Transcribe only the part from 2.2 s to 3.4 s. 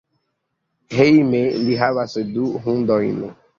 du hundojn.